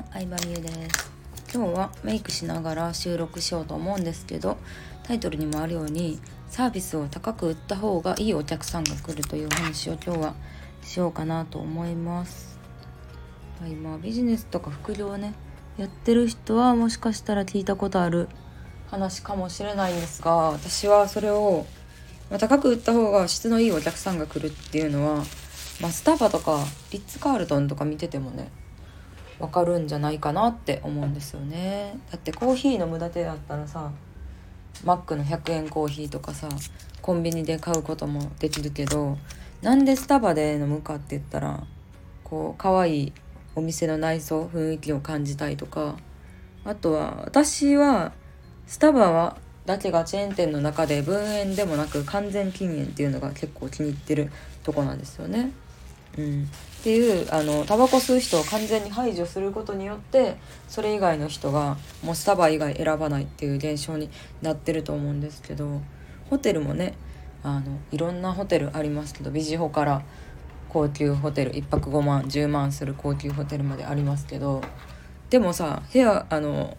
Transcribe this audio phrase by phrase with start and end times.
[0.00, 1.12] ん相葉美優です。
[1.52, 4.56] 今日はメイクしながら収録しようと思うんですけど
[5.02, 10.34] タイトルにもあるようにサービスを高く売った方がいいお客さんが来るという話を今日は
[10.82, 12.58] しようかなと思います。
[13.68, 15.34] 今ビジネスとか副業をね
[15.76, 18.28] やってる人はもしかしたら聞いたことある
[18.90, 21.66] 話かもしれないんですが私はそれを、
[22.30, 25.24] ま高く売った方が質のいいお客さんが来るっていうのは
[25.80, 28.50] まあ、スタバとかリッツ・カールトンとか見ててもね
[29.40, 33.90] わかるんじゃないかなって思うんですよねだってコーヒーの無駄手だったらさ
[34.84, 36.48] マックの100円コーヒーとかさ
[37.02, 39.18] コンビニで買うこともできるけど
[39.62, 41.64] なんでスタバで飲むかって言ったら
[42.24, 43.12] こう可愛い
[43.56, 45.96] お店の内装雰囲気を感じたいとか
[46.64, 48.12] あとは私は
[48.66, 54.30] スタバはだけがチェーン店の中で分煙でもなく完全禁煙っていうのが結構気に入ってる
[54.62, 55.52] とこなんですよね。
[56.18, 56.48] うん、
[56.80, 64.08] っていうあのタバコ吸う人を完全に排除することによってそれ以外の人がもうスタバ以外選ばないっていう現象に
[64.40, 65.82] なってると思うんですけど
[66.30, 66.94] ホテルもね
[67.42, 70.02] あのいろんなホテルありますけどビジホから
[70.70, 74.62] 高級ホテル1泊5万10万する高級ホテルまでありますけど
[75.28, 76.78] でもさ部屋あの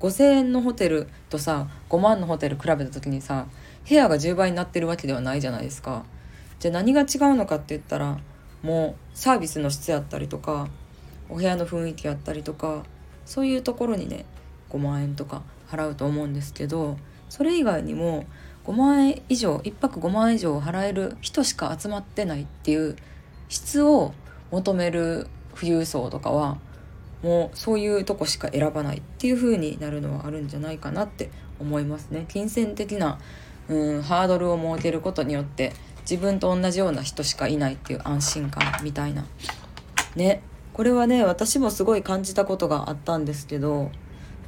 [0.00, 3.46] 5,000円のホテルとさ5万のホテル比べた時にさ
[3.86, 6.04] 部屋が10倍になってるわけではないじゃないですか。
[6.58, 7.06] じゃあ何が違う
[7.36, 8.18] のかって言ったら
[8.66, 10.68] もサービスの質やったりとか
[11.28, 12.84] お部屋の雰囲気やったりとか
[13.24, 14.24] そういうところにね
[14.70, 18.26] 5万円とか払うと思うんですけどそれ以外にも
[18.64, 22.96] 5万円以上1泊5万円以上払える人しか集まってないっていう
[23.48, 24.12] 質を
[24.50, 26.58] 求める富裕層とかは
[27.22, 32.26] もうそういうとこしか選ばないっていう風になるのはあるんじゃないかなって思いますね。
[32.28, 33.18] 金銭的な
[33.68, 35.72] うんハードルを設けることによって
[36.08, 39.26] 自分と同じような人しかいないっていう安心感みたいな。
[40.14, 40.42] ね。
[40.72, 43.90] これはね私もすごい感じたことがあったんですけど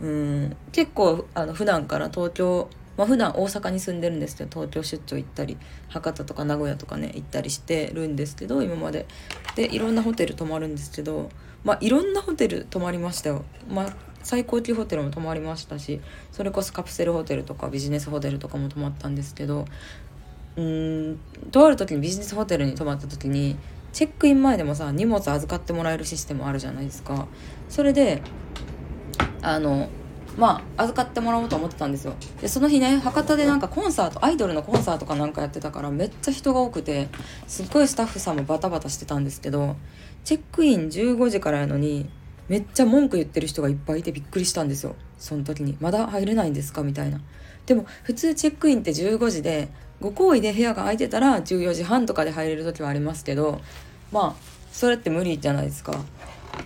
[0.00, 0.56] うん。
[0.72, 5.56] 結構あの普段から東京まあ普段大阪に住んでるんですけど東京出張行ったり
[5.88, 9.06] 博多とか名古屋とかね行ったりしてるんですけど今まで。
[9.54, 11.30] でいろんなホテル泊まるんですけど
[11.64, 13.44] まあいろんなホテル泊まりましたよ。
[13.68, 13.96] まあ
[14.26, 16.00] 最高級ホテルも泊まりましたし
[16.32, 19.66] それこそカプセルホテルとかビジネスホテルとかも泊まったんですけど
[20.56, 23.56] うんとある時にビジネスホテルに泊まった時に
[23.92, 27.26] チェックイン前でもさ荷物預かってもらえるシステムあるじゃないですか。
[27.68, 28.22] それで
[29.42, 29.88] あの
[30.36, 32.14] まあ預かってもらおうと思ってたんですよ。
[32.40, 37.08] でその日ね博多でなんかコンサートアイドルのコンサートかなんかやってたからめっちゃ人が多くて
[37.46, 39.76] すっごいスタッフさんもバタバタしてたんですけど
[40.24, 42.10] チェックイン15時からやのに
[42.48, 44.94] めっちゃ文句言ってる人がいっぱいいてびっくりしたんですよ。
[45.18, 45.76] その時に。
[45.80, 46.82] まだ入れないんですか？
[46.82, 47.20] みたいな。
[47.66, 49.68] でも普通チェックインって15時で
[50.00, 53.60] ご好意で部屋が空いてたら14時半とかで入れる時はありますけど
[54.12, 55.94] まあそれって無理じゃないですか。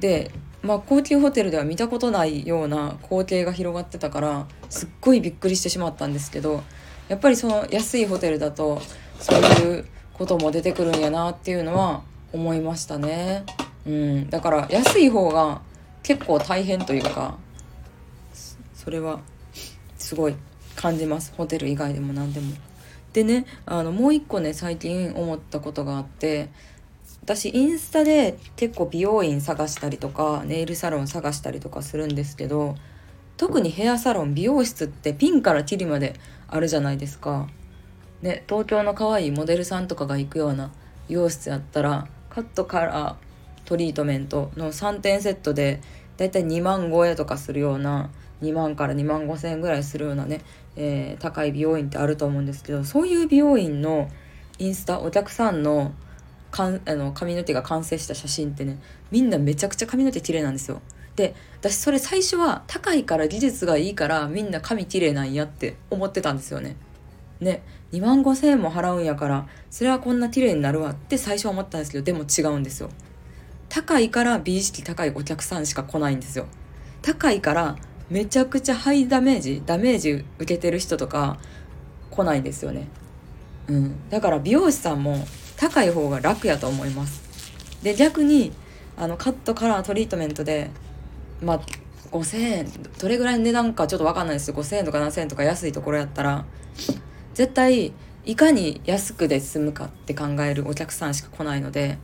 [0.00, 0.30] で
[0.62, 6.62] まあ高級ホテルでは見たことないような光景が広がってたからすっごいびっくりしてしまったんですけど
[7.08, 8.80] やっぱりその安いホテルだと
[9.20, 13.44] そういうことも出てくるんやなっていうのは思いましたね。
[13.86, 15.60] うん、だから安い方が
[16.06, 17.36] 結構大変というか
[18.74, 19.18] それは
[19.98, 20.36] すごい
[20.76, 22.54] 感じますホテル以外でも何でも。
[23.12, 26.50] でねあのもう一個ね最近思ったことがあって
[27.24, 32.76] 私インスタで結構美容院探したりとかネイルサロン探したりとかするんですけど
[33.36, 36.14] 特にヘアサロン美容室ってピンからキリまで
[36.46, 37.48] あるじゃないですか。
[38.22, 40.70] ね、東京の可愛いモデルさんとかが行くような
[41.08, 43.25] 美容室やったらカットカラー
[43.66, 45.80] トリートメントの3点セットで
[46.16, 48.10] だいたい2万超えとかするような
[48.42, 50.40] 2万から2万5千円ぐらいするようなね、
[50.76, 54.08] えー、高い美容院ってあると思うんですけどそういう美容院の
[54.58, 55.92] インスタお客さんの
[56.50, 58.78] かんあの髪の毛が完成した写真ってね
[59.10, 60.80] みんなめちゃくちゃ髪の毛綺麗なんですよ。
[61.16, 66.76] で私それ最初は高いから技術がいいからみんな髪綺麗なんやって思ってたんですよね。
[67.40, 67.62] ね
[67.92, 72.90] 2万5千円も払うんやからそれはこんな綺麗になるわって最初は思ったんですけどでも違うんですよ。
[73.76, 76.46] 高いから美意識高いお客さんしか来ないんですよ。
[77.02, 77.76] 高いから
[78.08, 81.36] めちゃくちゃハイダメージダメージ受けてる人とか
[82.10, 82.88] 来ないんですよね。
[83.68, 85.18] うん、だから美容師さんも
[85.58, 87.20] 高い方が楽やと思います。
[87.82, 88.50] で逆に
[88.96, 90.70] あのカットカラートリートメントで
[91.42, 91.60] まあ
[92.12, 96.46] 5,000円どれぐらいの値段かちょっと分かんないです5,000円とか7,000円とか安いところやったら
[97.34, 97.92] 絶対
[98.24, 101.98] いかに安くで済むかって考えるお客さんしか来ないので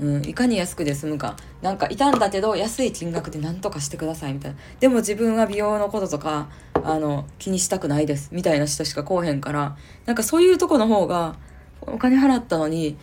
[0.00, 1.36] うん、いかに安くで済むか。
[1.62, 4.58] なんかいたんだけど安い金額で何とかしてくださいみたいな。
[4.78, 8.28] でも自分は美容のこととかあの気にしたくないです。
[8.32, 9.76] みたいな人しか来おへんから。
[10.04, 11.36] なんかそういうとこの方が
[11.80, 12.96] お金払ったのに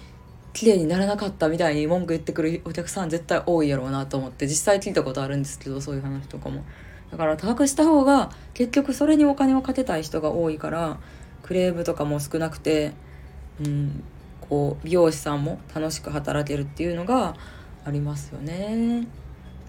[0.54, 6.64] 綺麗にならなかったみたいに文句言ってくるお客さん絶対多いやろうなと思って実際聞いたことあるんですけどそういう話とかも。
[7.10, 11.00] だから高くした方が結局それにお金をかけたい人が多いから
[11.44, 12.94] クレームとかも少なくて
[13.64, 14.04] うん
[14.50, 17.36] こう美容師さんも楽しく働けるっていうのが
[17.86, 19.08] ありますよね。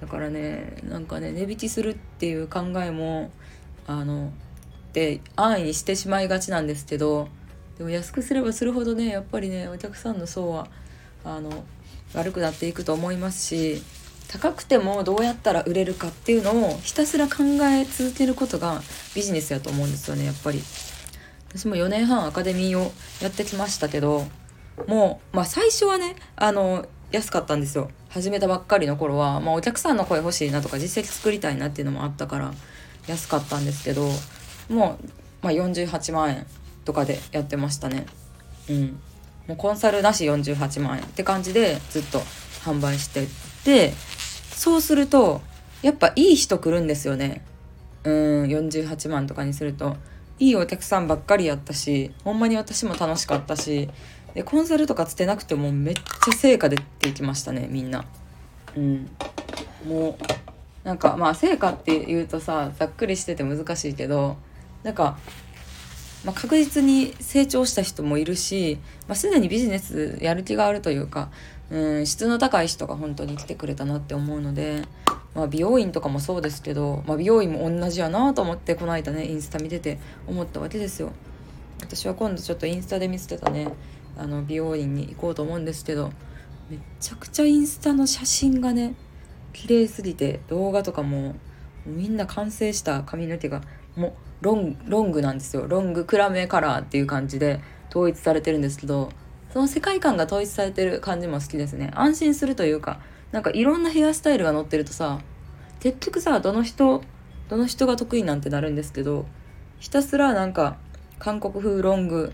[0.01, 3.31] だからねなんかね値引きするっていう考えも
[3.87, 4.33] あの
[4.93, 7.29] で安易にしてしまいがちなんですけど
[7.79, 10.69] でも安くすればするほどねやっぱりねお客さんの層は
[11.25, 11.65] あの
[12.15, 13.83] 悪くなっていくと思いますし
[14.29, 18.83] 高くてもどうやったら売れるかっていうのをひたすら考え続けることが
[19.15, 20.63] ビジネスやと思うんですよねやっぱり。
[21.57, 22.93] 私も4年半アカデミーを
[23.23, 24.27] やってきましたけど
[24.87, 27.91] もう、まあ、最初はねあの安かったんですよ。
[28.09, 32.53] 始めたばっかりの頃は、まあ、お客さんの声欲しいなとか実績作りたいなっていうのもあったから
[33.07, 34.09] 安かったんですけど
[34.69, 35.09] もう、
[35.43, 36.47] まあ、48万円
[36.85, 38.07] とかでやってましたね。
[38.69, 39.01] うん。
[39.47, 42.21] もうコンサルなし48万円って感じでずっと
[42.65, 43.29] 販売してっ
[43.65, 43.93] て
[44.51, 45.43] そうすると
[45.83, 47.45] やっぱいい人来るんですよね。
[48.05, 49.97] うん48万とかにすると。
[50.41, 53.89] いいお客さんばっかりやったしほんまに私も楽しかったし
[54.35, 58.05] でコンサルとかつてなくてもめっちゃ成果出ていきましたねみんな。
[58.77, 59.11] うん。
[59.87, 64.37] もうなんかまあ成果って言うとさざっくりしてて難しいけど
[64.83, 65.17] なんか
[66.25, 71.31] まあ、確実に成長した人もいるし、まあ、すでにビジネスやる気があるというか、
[71.71, 74.83] うん、質の高い人が本当に来てくれたなって思うので、
[75.35, 81.13] まあ、美容院とかもそうですけど、まあ、美容院も同じやなと思ってこの間ねインスタ見てて思ったわけですよ。
[81.81, 83.69] 私は今度ちょっとインスタで見せてたね
[84.17, 86.13] あの美容院に行こうと思うんですけど
[86.71, 88.95] めちゃくちゃインスタの写真がね
[89.53, 91.35] 綺麗すぎて動画とかも
[91.87, 93.63] みんな完成した髪の毛が
[93.97, 95.67] もうロンロングなんですよ。
[95.69, 99.11] ロング暗めカラーっていう感じで統一されてるんですけど
[99.53, 101.91] その世界観が統一されてる感じも好きですね。
[101.95, 103.01] 安心するというか
[103.33, 105.21] なんかいろんなヘアスタイルが載ってるとさ
[105.81, 107.03] 結局さどの人
[107.49, 109.27] どの人が得意なんてなるんですけど
[109.79, 110.79] ひたすらなんか
[111.19, 112.33] 韓国風ロング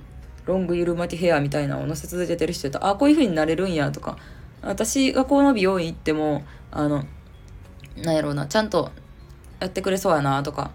[0.50, 4.18] ロングゆる巻きヘアみたいなのを載せ続けてる人とあこういう風になれるんやとか。
[4.62, 7.04] 私がこの美容院行ってもあの
[7.96, 8.90] なんやろうなちゃんと
[9.58, 10.72] やってくれそうやなとか。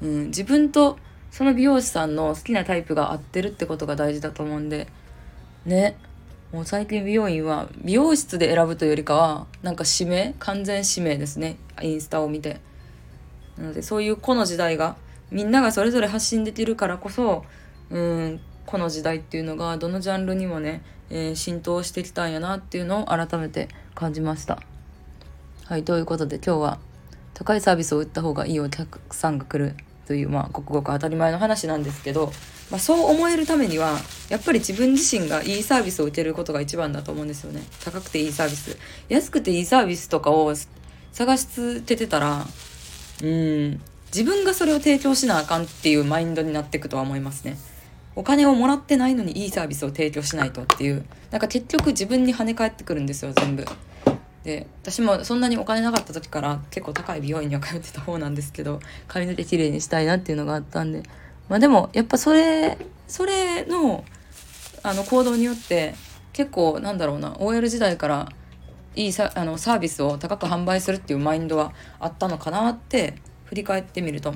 [0.00, 0.98] うん、自分と
[1.30, 4.88] その美容師さんの好きなタイプが合ってるってことが大事だと思うんで。
[5.64, 5.98] ね。
[6.52, 11.56] もう最近美容院は美容室で選ぶというよりかはなんか指名完全指名ですね。
[11.82, 12.60] インスタを見て。
[13.58, 14.96] なのでそういうこの時代が
[15.30, 17.44] みんながそれぞれ発信できるからこそ
[17.90, 24.60] うんこの時代っていうのがどのジャンルにもね、えー、浸透してきたんやなっていうのを改めて感じました
[25.64, 26.78] はいということで今日は
[27.32, 29.74] 高いサービスを売った方がいいお客さんが来る
[30.06, 32.32] という、まあ、ごくごく当たり前の話なんですけど、
[32.70, 33.98] まあ、そう思えるためには、
[34.30, 37.62] やっぱり自分自身がいいサービスを受けることが一番だと思うんですよね。
[37.84, 38.78] 高くていいサービス。
[39.08, 40.54] 安くていいサービスとかを
[41.12, 42.46] 探し続けてたら、
[43.22, 47.58] うん、自分がそれを提供しなあかんっていうマインドになっていくとは思いますね。
[48.16, 51.04] お金をもらってないのにいいサービスを提供しないとっていう。
[51.30, 53.64] なんか結局自分に跳ね返ってくるんですよ、全部。
[54.46, 58.78] で私もそんなにお金なかった時から結構高い美容院には通ってた方なんですけど
[59.08, 61.02] 髪の毛綺麗にしたいなっていうのがあったんで
[61.48, 62.78] まあでもやっぱそれ
[63.08, 64.04] それの
[64.84, 65.94] あの行動によって
[66.32, 68.28] 結構なんだろうな OL 時代から
[68.94, 74.32] いいさあのサービスを高く販売するっていうマインドはあったのかなって振り返ってみると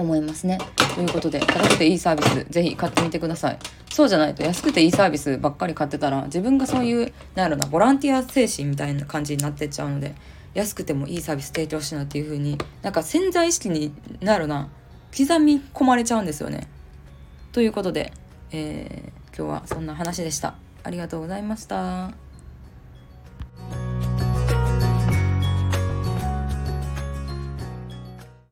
[0.00, 0.58] 思いますね。
[0.94, 3.58] ということで高くていいサービスぜひ買ってみてください。
[3.92, 10.14] そうじゃないと安くていいサービスばっかり買ってたら自分がそういうなんやろなボランティア精神みたいな感じになってっちゃうので
[10.54, 14.68] 安くてもいいサービス提供しなっていう風になんか潜在意識になるな
[15.16, 16.68] 刻み込まれちゃうんですよね。
[17.52, 18.12] ということで、
[18.52, 20.54] えー、今日はそんな話でした。
[20.82, 22.29] ありがとうございました。